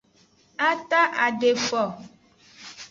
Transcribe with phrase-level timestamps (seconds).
[0.67, 1.83] A taadefo.